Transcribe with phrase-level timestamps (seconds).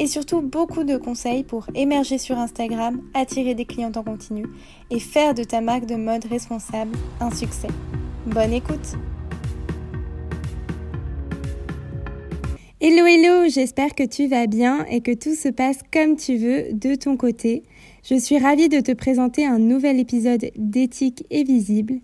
[0.00, 4.46] et surtout beaucoup de conseils pour émerger sur Instagram, attirer des clients en continu
[4.90, 7.68] et faire de ta marque de mode responsable un succès.
[8.26, 8.96] Bonne écoute
[12.80, 16.72] Hello hello, j'espère que tu vas bien et que tout se passe comme tu veux
[16.72, 17.64] de ton côté.
[18.02, 22.00] Je suis ravie de te présenter un nouvel épisode d'éthique et visible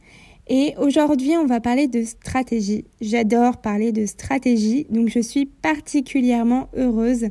[0.48, 2.84] et aujourd'hui, on va parler de stratégie.
[3.00, 7.30] J'adore parler de stratégie, donc je suis particulièrement heureuse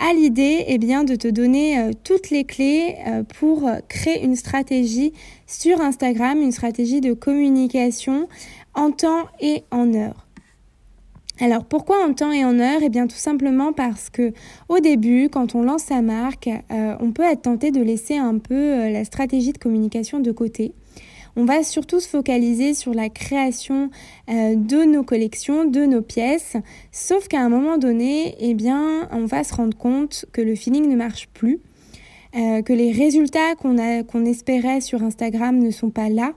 [0.00, 4.34] à l'idée eh bien, de te donner euh, toutes les clés euh, pour créer une
[4.34, 5.12] stratégie
[5.46, 8.26] sur Instagram, une stratégie de communication
[8.74, 10.26] en temps et en heure.
[11.38, 12.80] Alors pourquoi en temps et en heure?
[12.82, 14.32] Eh bien tout simplement parce que
[14.68, 18.38] au début, quand on lance sa marque, euh, on peut être tenté de laisser un
[18.38, 20.74] peu la stratégie de communication de côté.
[21.40, 23.88] On va surtout se focaliser sur la création
[24.28, 26.58] euh, de nos collections, de nos pièces,
[26.92, 30.86] sauf qu'à un moment donné, eh bien, on va se rendre compte que le feeling
[30.86, 31.58] ne marche plus,
[32.36, 36.34] euh, que les résultats qu'on espérait sur Instagram ne sont pas là,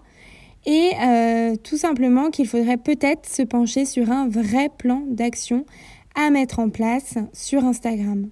[0.65, 5.65] et euh, tout simplement qu'il faudrait peut-être se pencher sur un vrai plan d'action
[6.15, 8.29] à mettre en place sur Instagram.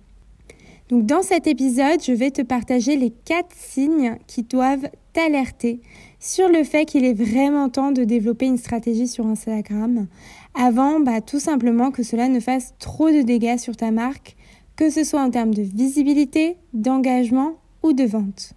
[0.92, 5.80] Donc dans cet épisode, je vais te partager les quatre signes qui doivent t'alerter
[6.20, 10.08] sur le fait qu'il est vraiment temps de développer une stratégie sur Instagram
[10.54, 14.36] avant bah, tout simplement que cela ne fasse trop de dégâts sur ta marque,
[14.76, 18.52] que ce soit en termes de visibilité, d'engagement ou de vente.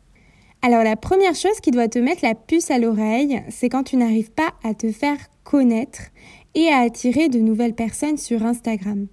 [0.60, 3.96] Alors la première chose qui doit te mettre la puce à l'oreille, c'est quand tu
[3.96, 6.10] n'arrives pas à te faire connaître
[6.56, 9.06] et à attirer de nouvelles personnes sur Instagram.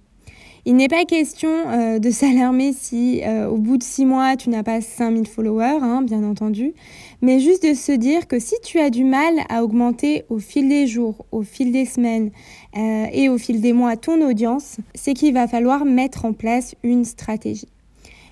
[0.64, 4.48] Il n'est pas question euh, de s'alarmer si euh, au bout de six mois tu
[4.48, 6.72] n'as pas 5000 followers, hein, bien entendu,
[7.20, 10.68] mais juste de se dire que si tu as du mal à augmenter au fil
[10.68, 12.30] des jours, au fil des semaines
[12.76, 16.76] euh, et au fil des mois ton audience, c'est qu'il va falloir mettre en place
[16.84, 17.68] une stratégie.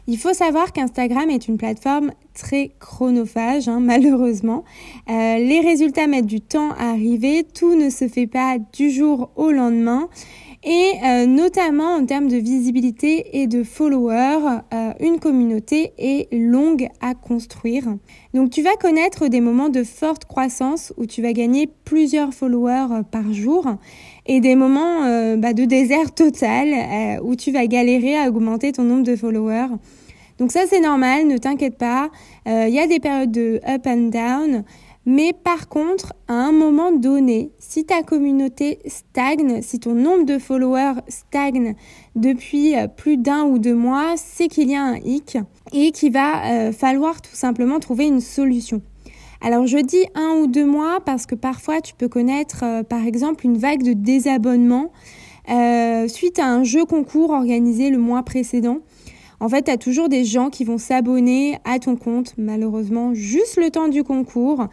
[0.07, 4.65] Il faut savoir qu'Instagram est une plateforme très chronophage, hein, malheureusement.
[5.09, 9.51] les résultats mettent du temps à arriver, tout ne se fait pas du jour au
[9.51, 10.09] lendemain
[10.63, 16.89] et euh, notamment en termes de visibilité et de followers, euh, une communauté est longue
[17.01, 17.85] à construire.
[18.35, 22.89] Donc tu vas connaître des moments de forte croissance où tu vas gagner plusieurs followers
[22.93, 23.65] euh, par jour
[24.27, 25.01] et des moments
[25.39, 29.75] bah, de désert total où tu vas galérer à augmenter ton nombre de followers.
[30.39, 32.11] Donc ça c'est normal, ne t'inquiète pas.
[32.47, 34.65] Il y a des périodes de up and down.
[35.07, 40.39] Mais par contre, à un moment donné, si ta communauté stagne, si ton nombre de
[40.39, 41.75] followers stagne
[42.17, 45.39] depuis euh, plus d'un ou deux mois, c'est qu'il y a un hic
[45.73, 48.83] et qu'il va euh, falloir tout simplement trouver une solution.
[49.41, 53.07] Alors je dis un ou deux mois parce que parfois tu peux connaître euh, par
[53.07, 54.93] exemple une vague de désabonnement
[56.07, 58.79] suite à un jeu concours organisé le mois précédent.
[59.41, 63.57] En fait, tu as toujours des gens qui vont s'abonner à ton compte, malheureusement, juste
[63.57, 64.67] le temps du concours.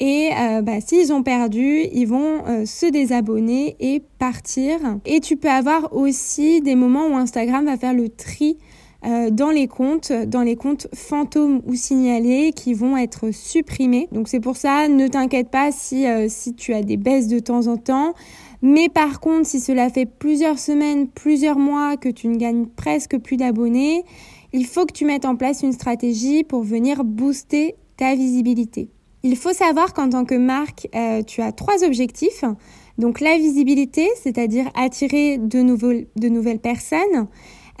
[0.00, 4.78] Et euh, bah, s'ils ont perdu, ils vont euh, se désabonner et partir.
[5.04, 8.56] Et tu peux avoir aussi des moments où Instagram va faire le tri
[9.04, 14.08] euh, dans les comptes, dans les comptes fantômes ou signalés qui vont être supprimés.
[14.10, 17.66] Donc c'est pour ça, ne t'inquiète pas si, si tu as des baisses de temps
[17.66, 18.14] en temps.
[18.66, 23.18] Mais par contre, si cela fait plusieurs semaines, plusieurs mois que tu ne gagnes presque
[23.18, 24.06] plus d'abonnés,
[24.54, 28.88] il faut que tu mettes en place une stratégie pour venir booster ta visibilité.
[29.22, 32.42] Il faut savoir qu'en tant que marque, euh, tu as trois objectifs.
[32.96, 37.28] Donc la visibilité, c'est-à-dire attirer de, nouvelles personnes.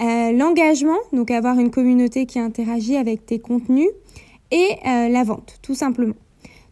[0.02, 3.88] Euh, l'engagement, donc avoir une communauté qui interagit avec tes contenus.
[4.50, 6.16] Et euh, la vente, tout simplement.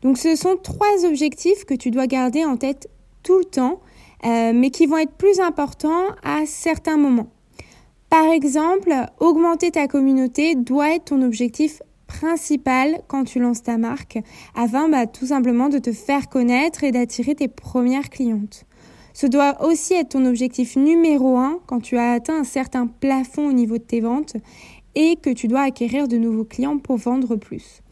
[0.03, 2.91] Donc ce sont trois objectifs que tu dois garder en tête
[3.23, 3.81] tout le temps
[4.25, 7.31] euh, mais qui vont être plus importants à certains moments.
[8.11, 14.19] Par exemple, augmenter ta communauté doit être ton objectif principal quand tu lances ta marque,
[14.55, 18.67] afin bah, tout simplement de te faire connaître et d'attirer tes premières clientes.
[19.15, 23.49] Ce doit aussi être ton objectif numéro un quand tu as atteint un certain plafond
[23.49, 24.37] au niveau de tes ventes
[24.95, 27.83] et que tu dois acquérir de nouveaux clients pour vendre plus.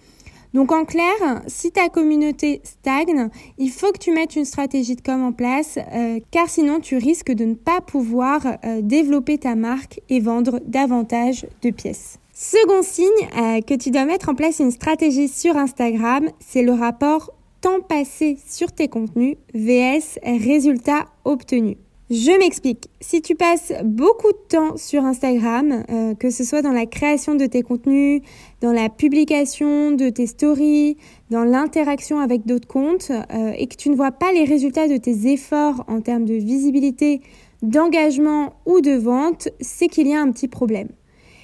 [0.53, 5.01] Donc en clair, si ta communauté stagne, il faut que tu mettes une stratégie de
[5.01, 9.55] com en place, euh, car sinon tu risques de ne pas pouvoir euh, développer ta
[9.55, 12.19] marque et vendre davantage de pièces.
[12.33, 13.07] Second signe
[13.37, 17.31] euh, que tu dois mettre en place une stratégie sur Instagram, c'est le rapport
[17.61, 21.77] temps passé sur tes contenus vs résultats obtenus.
[22.11, 22.89] Je m'explique.
[23.01, 27.37] Si tu passes beaucoup de temps sur Instagram, euh, que ce soit dans la création
[27.37, 28.23] de tes contenus,
[28.61, 30.97] dans la publication de tes stories,
[31.31, 34.97] dans l'interaction avec d'autres comptes, euh, et que tu ne vois pas les résultats de
[34.97, 37.21] tes efforts en termes de visibilité,
[37.63, 40.89] d'engagement ou de vente, c'est qu'il y a un petit problème.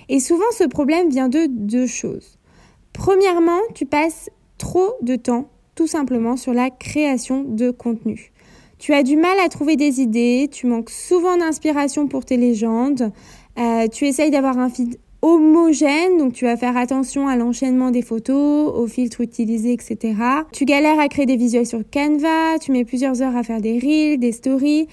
[0.09, 2.41] Et souvent, ce problème vient de deux choses.
[2.93, 8.33] Premièrement, tu passes trop de temps tout simplement sur la création de contenu.
[8.79, 13.11] Tu as du mal à trouver des idées, tu manques souvent d'inspiration pour tes légendes,
[13.59, 18.03] euh, tu essayes d'avoir un feed homogène, donc tu vas faire attention à l'enchaînement des
[18.03, 20.15] photos, aux filtres utilisés, etc.
[20.53, 23.79] Tu galères à créer des visuels sur Canva, tu mets plusieurs heures à faire des
[23.79, 24.89] reels, des stories.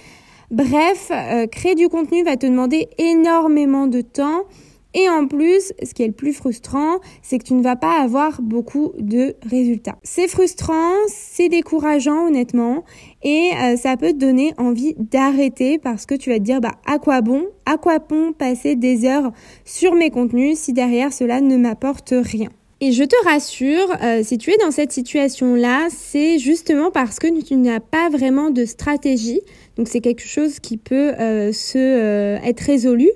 [0.50, 4.44] Bref, euh, créer du contenu va te demander énormément de temps
[4.94, 8.02] et en plus, ce qui est le plus frustrant, c'est que tu ne vas pas
[8.02, 9.98] avoir beaucoup de résultats.
[10.04, 12.84] C'est frustrant, c'est décourageant honnêtement,
[13.24, 16.74] et euh, ça peut te donner envie d'arrêter parce que tu vas te dire, bah
[16.86, 19.32] à quoi bon, à quoi bon passer des heures
[19.66, 22.50] sur mes contenus si derrière cela ne m'apporte rien?
[22.80, 27.28] Et je te rassure, euh, si tu es dans cette situation-là, c'est justement parce que
[27.42, 29.40] tu n'as pas vraiment de stratégie.
[29.78, 33.10] Donc c'est quelque chose qui peut euh, se être résolu.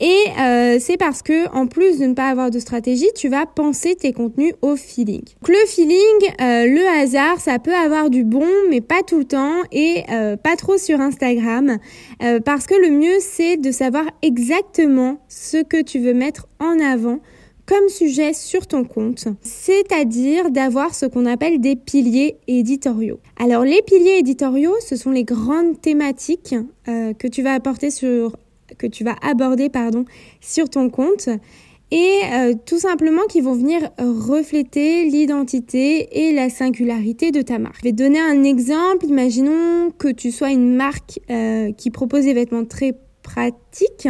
[0.00, 3.46] Et euh, c'est parce que en plus de ne pas avoir de stratégie, tu vas
[3.46, 5.22] penser tes contenus au feeling.
[5.22, 5.98] Donc, le feeling,
[6.40, 10.36] euh, le hasard, ça peut avoir du bon, mais pas tout le temps et euh,
[10.36, 11.78] pas trop sur Instagram,
[12.44, 17.20] parce que le mieux c'est de savoir exactement ce que tu veux mettre en avant
[17.66, 23.20] comme sujet sur ton compte, c'est-à-dire d'avoir ce qu'on appelle des piliers éditoriaux.
[23.38, 26.54] Alors les piliers éditoriaux, ce sont les grandes thématiques
[26.86, 28.32] que tu vas apporter sur
[28.78, 30.04] que tu vas aborder pardon,
[30.40, 31.28] sur ton compte
[31.90, 37.76] et euh, tout simplement qui vont venir refléter l'identité et la singularité de ta marque.
[37.78, 39.06] Je vais te donner un exemple.
[39.06, 44.08] Imaginons que tu sois une marque euh, qui propose des vêtements très pratiques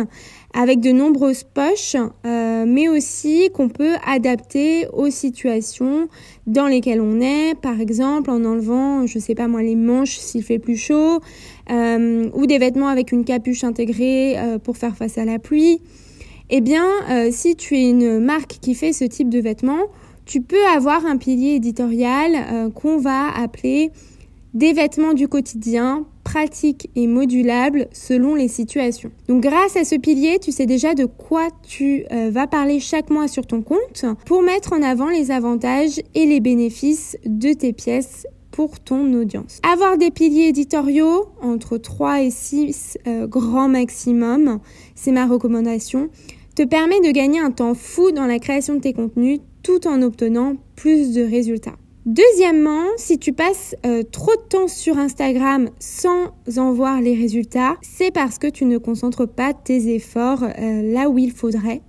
[0.55, 1.97] avec de nombreuses poches,
[2.27, 6.09] euh, mais aussi qu'on peut adapter aux situations
[6.47, 10.43] dans lesquelles on est, par exemple en enlevant, je sais pas moi, les manches s'il
[10.43, 11.21] fait plus chaud,
[11.71, 15.81] euh, ou des vêtements avec une capuche intégrée euh, pour faire face à la pluie.
[16.51, 16.87] Eh bien,
[17.31, 19.83] si tu es une marque qui fait ce type de vêtements,
[20.25, 23.91] tu peux avoir un pilier éditorial qu'on va appeler
[24.55, 29.11] des vêtements du quotidien pratique et modulable selon les situations.
[29.29, 33.09] Donc grâce à ce pilier, tu sais déjà de quoi tu euh, vas parler chaque
[33.09, 37.73] mois sur ton compte pour mettre en avant les avantages et les bénéfices de tes
[37.73, 39.59] pièces pour ton audience.
[39.63, 44.59] Avoir des piliers éditoriaux entre 3 et 6 euh, grands maximum,
[44.95, 46.11] c'est ma recommandation,
[46.55, 50.03] te permet de gagner un temps fou dans la création de tes contenus tout en
[50.03, 51.77] obtenant plus de résultats.
[52.07, 57.77] Deuxièmement, si tu passes euh, trop de temps sur Instagram sans en voir les résultats,
[57.83, 61.83] c'est parce que tu ne concentres pas tes efforts euh, là où il faudrait.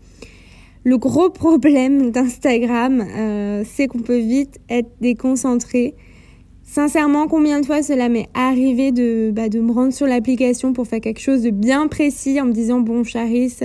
[0.83, 5.95] Le gros problème d'Instagram, euh, c'est qu'on peut vite être déconcentré.
[6.63, 10.85] Sincèrement, combien de fois cela m'est arrivé de, bah, de me rendre sur l'application pour
[10.85, 13.55] faire quelque chose de bien précis en me disant bon Charis,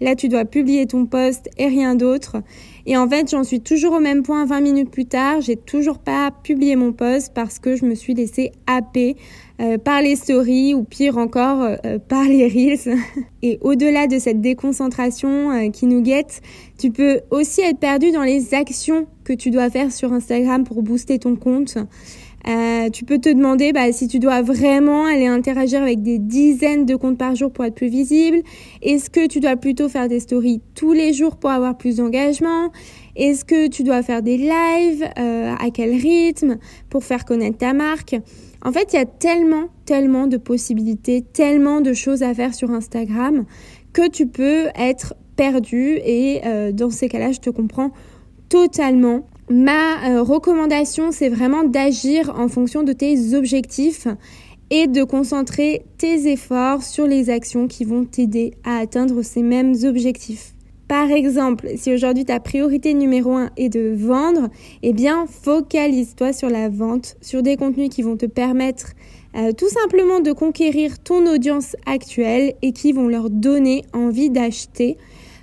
[0.00, 2.36] là tu dois publier ton post et rien d'autre.
[2.86, 5.40] Et en fait, j'en suis toujours au même point 20 minutes plus tard.
[5.40, 9.16] J'ai toujours pas publié mon post parce que je me suis laissée happer
[9.60, 12.96] euh, par les stories ou pire encore euh, par les reels.
[13.42, 16.40] Et au-delà de cette déconcentration euh, qui nous guette,
[16.78, 20.82] tu peux aussi être perdu dans les actions que tu dois faire sur Instagram pour
[20.82, 21.76] booster ton compte.
[22.48, 26.86] Euh, tu peux te demander bah, si tu dois vraiment aller interagir avec des dizaines
[26.86, 28.38] de comptes par jour pour être plus visible.
[28.82, 32.70] Est-ce que tu dois plutôt faire des stories tous les jours pour avoir plus d'engagement?
[33.16, 37.74] Est-ce que tu dois faire des lives euh, À quel rythme Pour faire connaître ta
[37.74, 38.16] marque?
[38.64, 42.70] En fait, il y a tellement, tellement de possibilités, tellement de choses à faire sur
[42.70, 43.44] Instagram
[43.92, 47.90] que tu peux être perdu et euh, dans ces cas-là, je te comprends
[48.48, 49.26] totalement.
[49.50, 54.06] Ma euh, recommandation, c'est vraiment d'agir en fonction de tes objectifs
[54.70, 59.74] et de concentrer tes efforts sur les actions qui vont t'aider à atteindre ces mêmes
[59.82, 60.54] objectifs.
[60.86, 64.50] Par exemple, si aujourd'hui ta priorité numéro un est de vendre,
[64.84, 68.92] eh bien focalise-toi sur la vente, sur des contenus qui vont te permettre
[69.36, 74.96] euh, tout simplement de conquérir ton audience actuelle et qui vont leur donner envie d'acheter.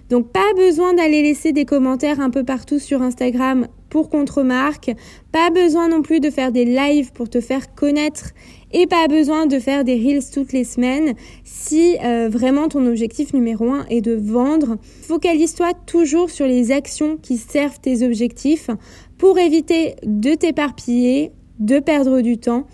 [0.10, 4.92] Donc pas besoin d'aller laisser des commentaires un peu partout sur Instagram pour contre-marque.
[5.32, 8.32] Pas besoin non plus de faire des lives pour te faire connaître
[8.72, 11.14] et pas besoin de faire des reels toutes les semaines
[11.44, 14.78] si euh, vraiment ton objectif numéro un est de vendre.
[15.04, 18.70] Focalise-toi toujours sur les actions qui servent tes objectifs
[19.18, 22.68] pour éviter de t'éparpiller de perdre du temps,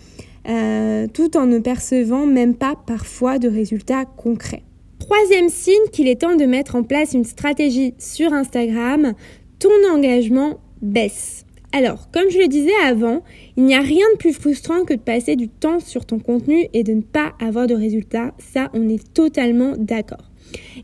[0.48, 4.62] euh, tout en ne percevant même pas parfois de résultats concrets.
[4.98, 9.14] Troisième signe qu'il est temps de mettre en place une stratégie sur Instagram,
[9.58, 11.44] ton engagement baisse.
[11.72, 13.22] Alors, comme je le disais avant,
[13.56, 16.68] il n'y a rien de plus frustrant que de passer du temps sur ton contenu
[16.72, 18.32] et de ne pas avoir de résultats.
[18.38, 20.30] Ça, on est totalement d'accord.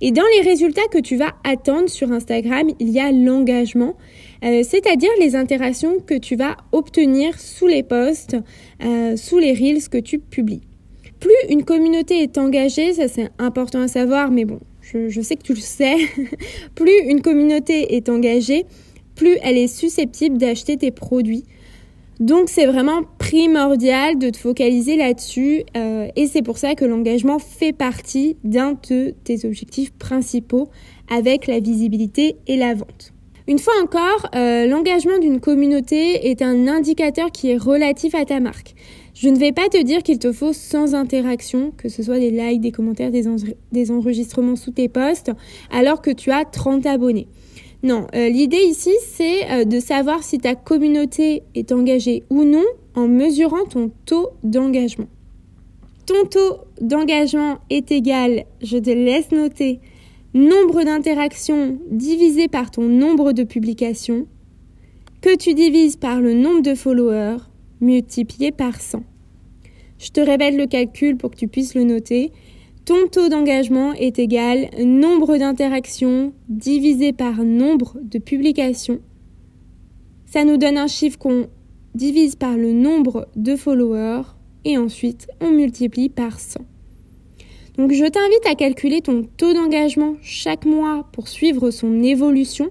[0.00, 3.96] Et dans les résultats que tu vas attendre sur Instagram, il y a l'engagement,
[4.44, 8.36] euh, c'est-à-dire les interactions que tu vas obtenir sous les posts,
[8.82, 10.62] euh, sous les reels que tu publies.
[11.20, 15.36] Plus une communauté est engagée, ça c'est important à savoir, mais bon, je, je sais
[15.36, 15.94] que tu le sais,
[16.74, 18.64] plus une communauté est engagée,
[19.20, 21.44] plus elle est susceptible d'acheter tes produits.
[22.20, 27.38] Donc c'est vraiment primordial de te focaliser là-dessus euh, et c'est pour ça que l'engagement
[27.38, 30.70] fait partie d'un de tes objectifs principaux
[31.10, 33.12] avec la visibilité et la vente.
[33.46, 38.40] Une fois encore, euh, l'engagement d'une communauté est un indicateur qui est relatif à ta
[38.40, 38.74] marque.
[39.12, 42.30] Je ne vais pas te dire qu'il te faut sans interaction, que ce soit des
[42.30, 43.24] likes, des commentaires, des,
[43.70, 45.30] des enregistrements sous tes posts,
[45.70, 47.28] alors que tu as 30 abonnés.
[47.82, 52.64] Non, euh, l'idée ici, c'est euh, de savoir si ta communauté est engagée ou non
[52.94, 55.08] en mesurant ton taux d'engagement.
[56.06, 59.80] Ton taux d'engagement est égal, je te laisse noter,
[60.34, 64.26] nombre d'interactions divisé par ton nombre de publications,
[65.22, 67.38] que tu divises par le nombre de followers
[67.80, 69.02] multiplié par 100.
[69.98, 72.32] Je te répète le calcul pour que tu puisses le noter.
[72.90, 78.98] Ton taux d'engagement est égal nombre d'interactions divisé par nombre de publications.
[80.26, 81.46] Ça nous donne un chiffre qu'on
[81.94, 84.22] divise par le nombre de followers
[84.64, 86.62] et ensuite on multiplie par 100.
[87.78, 92.70] Donc je t'invite à calculer ton taux d'engagement chaque mois pour suivre son évolution.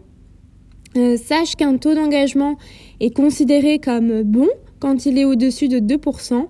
[0.98, 2.58] Euh, sache qu'un taux d'engagement
[3.00, 4.50] est considéré comme bon
[4.82, 6.50] quand il est au-dessus de 2%.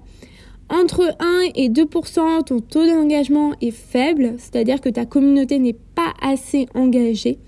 [0.70, 6.14] Entre 1 et 2% ton taux d'engagement est faible, c'est-à-dire que ta communauté n'est pas
[6.22, 7.40] assez engagée.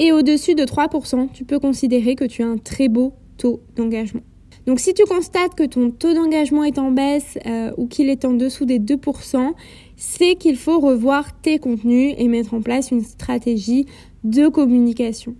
[0.00, 4.22] Et au-dessus de 3% tu peux considérer que tu as un très beau taux d'engagement.
[4.66, 8.24] Donc si tu constates que ton taux d'engagement est en baisse euh, ou qu'il est
[8.24, 9.52] en dessous des 2%
[9.96, 13.86] c'est qu'il faut revoir tes contenus et mettre en place une stratégie
[14.24, 15.36] de communication.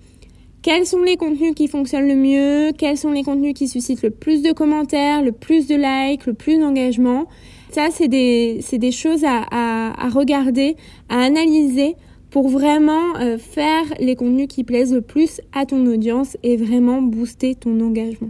[0.68, 4.10] Quels sont les contenus qui fonctionnent le mieux Quels sont les contenus qui suscitent le
[4.10, 7.25] plus de commentaires, le plus de likes, le plus d'engagement
[7.70, 10.76] Ça, c'est des, des, choses à, regarder,
[11.08, 11.96] à analyser
[12.28, 17.00] pour vraiment euh, faire les contenus qui plaisent le plus à ton audience et vraiment
[17.00, 18.28] booster ton engagement.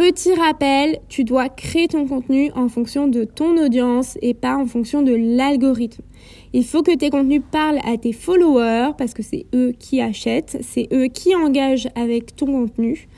[0.00, 4.64] Petit rappel, tu dois créer ton contenu en fonction de ton audience et pas en
[4.64, 6.02] fonction de l'algorithme.
[6.54, 10.56] Il faut que tes contenus parlent à tes followers parce que c'est eux qui achètent,
[10.62, 13.08] c'est eux qui engagent avec ton contenu.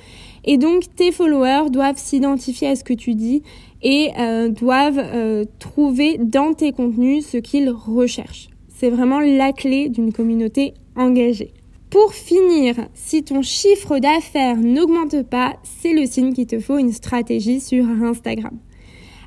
[0.45, 3.45] Et donc tes followers doivent s'identifier à ce que tu dis
[3.85, 8.49] et euh, doivent euh, trouver dans tes contenus ce qu'ils recherchent.
[8.71, 11.53] C'est vraiment la clé d'une communauté engagée.
[11.93, 16.91] Pour finir, si ton chiffre d'affaires n'augmente pas, c'est le signe qu'il te faut une
[16.91, 18.57] stratégie sur Instagram.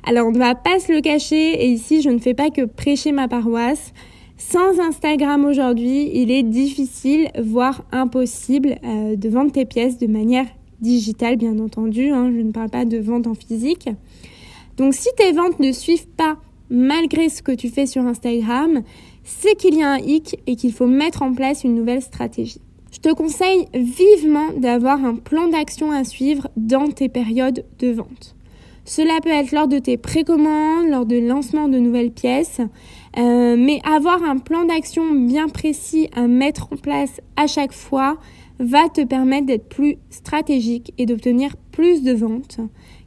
[0.02, 2.64] Alors on ne va pas se le cacher et ici je ne fais pas que
[2.64, 3.92] prêcher ma paroisse.
[4.36, 10.46] Sans Instagram aujourd'hui, il est difficile, voire impossible, euh, de vendre tes pièces de manière
[10.80, 12.08] digitale, bien entendu.
[12.08, 12.32] Hein.
[12.36, 13.88] je ne parle pas de vente en physique.
[14.76, 16.36] Donc si tes ventes ne suivent pas
[16.68, 18.82] malgré ce que tu fais sur Instagram,
[19.26, 22.60] c'est qu'il y a un hic et qu'il faut mettre en place une nouvelle stratégie.
[22.92, 28.36] Je te conseille vivement d'avoir un plan d'action à suivre dans tes périodes de vente.
[28.84, 32.60] Cela peut être lors de tes précommandes, lors de lancement de nouvelles pièces,
[33.18, 38.16] euh, mais avoir un plan d'action bien précis à mettre en place à chaque fois
[38.60, 42.60] va te permettre d'être plus stratégique et d'obtenir plus de ventes,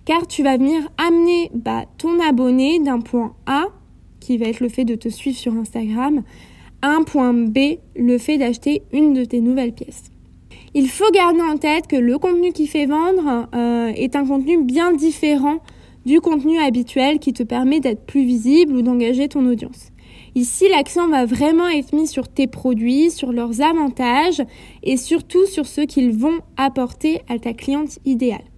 [0.04, 3.68] car tu vas venir amener bah, ton abonné d'un point A
[4.20, 6.24] qui va être le fait de te suivre sur Instagram.
[6.82, 10.12] Un point B, le fait d'acheter une de tes nouvelles pièces.
[10.74, 14.64] Il faut garder en tête que le contenu qui fait vendre euh, est un contenu
[14.64, 15.58] bien différent
[16.06, 19.92] du contenu habituel qui te permet d'être plus visible ou d'engager ton audience.
[20.36, 24.42] Ici, l'accent va vraiment être mis sur tes produits, sur leurs avantages
[24.84, 28.49] et surtout sur ce qu'ils vont apporter à ta cliente idéale.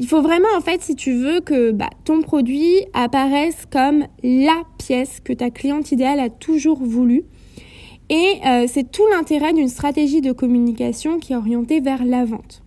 [0.00, 4.62] Il faut vraiment, en fait, si tu veux que bah, ton produit apparaisse comme la
[4.78, 7.24] pièce que ta cliente idéale a toujours voulu.
[8.08, 12.62] Et euh, c'est tout l'intérêt d'une stratégie de communication qui est orientée vers la vente.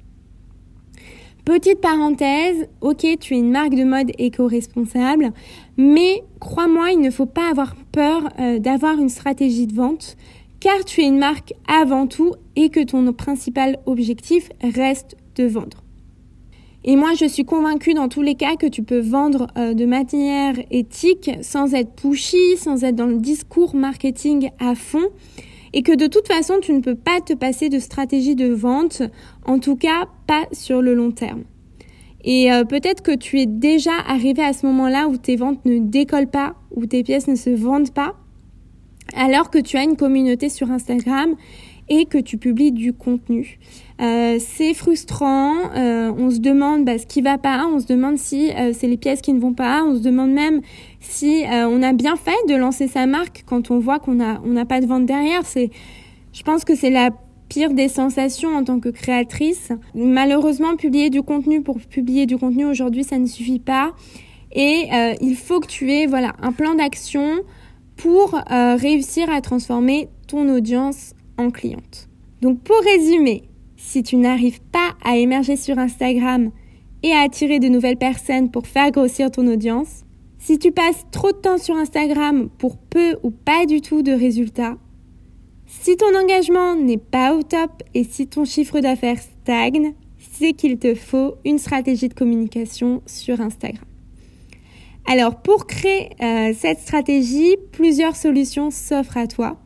[1.45, 5.31] Petite parenthèse, ok, tu es une marque de mode éco-responsable,
[5.77, 10.17] mais crois-moi, il ne faut pas avoir peur euh, d'avoir une stratégie de vente,
[10.59, 15.81] car tu es une marque avant tout et que ton principal objectif reste de vendre.
[16.83, 19.85] Et moi, je suis convaincue dans tous les cas que tu peux vendre euh, de
[19.85, 25.09] manière éthique sans être pushy, sans être dans le discours marketing à fond.
[25.73, 29.03] Et que de toute façon, tu ne peux pas te passer de stratégie de vente,
[29.45, 31.43] en tout cas pas sur le long terme.
[32.23, 35.77] Et euh, peut-être que tu es déjà arrivé à ce moment-là où tes ventes ne
[35.79, 38.15] décollent pas, où tes pièces ne se vendent pas,
[39.15, 41.35] alors que tu as une communauté sur Instagram
[41.89, 43.59] et que tu publies du contenu.
[44.01, 48.17] Euh, c'est frustrant, euh, on se demande bah, ce qui va pas, on se demande
[48.17, 50.61] si euh, c'est les pièces qui ne vont pas, on se demande même
[50.99, 54.49] si on a bien fait de lancer sa marque quand on voit qu'on n'a on
[54.49, 55.45] n'a pas de vente derrière.
[55.45, 55.71] C'est,
[56.31, 57.09] je pense que c'est la
[57.49, 59.71] pire des sensations en tant que créatrice.
[59.95, 63.93] Malheureusement, publier du contenu pour publier du contenu aujourd'hui, ça ne suffit pas.
[64.51, 64.89] Et
[65.21, 67.41] il faut que tu aies voilà un plan d'action
[67.97, 72.09] pour réussir à transformer ton audience en cliente.
[72.41, 73.43] Donc pour résumer,
[73.81, 76.51] si tu n'arrives pas à émerger sur Instagram
[77.03, 80.03] et à attirer de nouvelles personnes pour faire grossir ton audience,
[80.37, 84.11] si tu passes trop de temps sur Instagram pour peu ou pas du tout de
[84.11, 84.77] résultats,
[85.65, 90.77] si ton engagement n'est pas au top et si ton chiffre d'affaires stagne, c'est qu'il
[90.77, 93.83] te faut une stratégie de communication sur Instagram.
[95.07, 99.57] Alors pour créer euh, cette stratégie, plusieurs solutions s'offrent à toi.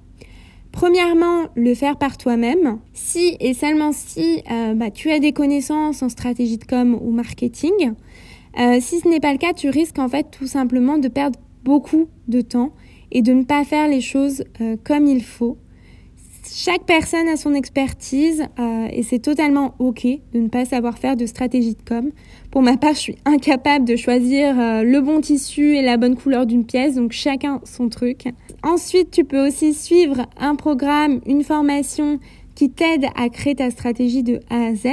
[0.75, 2.79] Premièrement, le faire par toi-même.
[2.93, 7.11] Si et seulement si euh, bah, tu as des connaissances en stratégie de com ou
[7.11, 7.93] marketing.
[8.59, 11.39] Euh, si ce n'est pas le cas, tu risques en fait tout simplement de perdre
[11.63, 12.73] beaucoup de temps
[13.13, 15.57] et de ne pas faire les choses euh, comme il faut.
[16.53, 18.43] Chaque personne a son expertise
[18.91, 22.11] et c'est totalement ok de ne pas savoir faire de stratégie de com.
[22.51, 26.45] Pour ma part, je suis incapable de choisir le bon tissu et la bonne couleur
[26.45, 28.27] d'une pièce, donc chacun son truc.
[28.65, 32.19] Ensuite, tu peux aussi suivre un programme, une formation
[32.55, 34.87] qui t'aide à créer ta stratégie de A à Z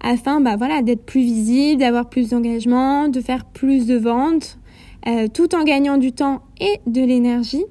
[0.00, 4.58] afin bah, d'être plus visible, d'avoir plus d'engagement, de faire plus de ventes,
[5.08, 7.64] euh, tout en gagnant du temps et de l'énergie.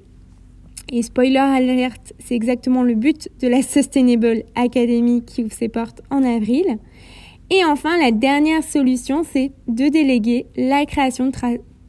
[0.91, 6.01] Et spoiler alert, c'est exactement le but de la Sustainable Academy qui ouvre ses portes
[6.10, 6.79] en avril.
[7.51, 11.29] Et enfin, la dernière solution, c'est de déléguer la création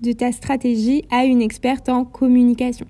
[0.03, 2.87] de ta stratégie à une experte en communication.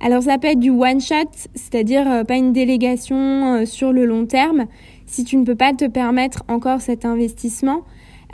[0.00, 4.04] Alors ça peut être du one shot, c'est-à-dire euh, pas une délégation euh, sur le
[4.04, 4.66] long terme,
[5.06, 7.82] si tu ne peux pas te permettre encore cet investissement.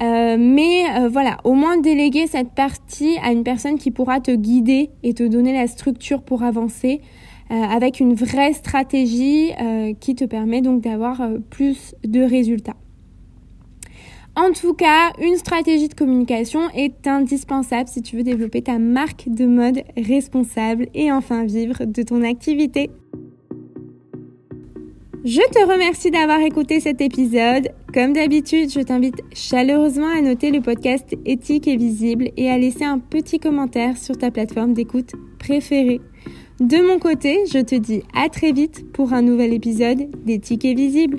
[0.00, 4.90] Euh, mais voilà, au moins déléguer cette partie à une personne qui pourra te guider
[5.02, 7.02] et te donner la structure pour avancer
[7.50, 9.50] avec une vraie stratégie
[10.00, 11.20] qui te permet donc d'avoir
[11.50, 12.81] plus de résultats.
[14.34, 19.28] En tout cas, une stratégie de communication est indispensable si tu veux développer ta marque
[19.28, 22.90] de mode responsable et enfin vivre de ton activité.
[25.24, 27.68] Je te remercie d'avoir écouté cet épisode.
[27.92, 32.84] Comme d'habitude, je t'invite chaleureusement à noter le podcast éthique et visible et à laisser
[32.84, 36.00] un petit commentaire sur ta plateforme d'écoute préférée.
[36.58, 40.74] De mon côté, je te dis à très vite pour un nouvel épisode d'éthique et
[40.74, 41.18] visible.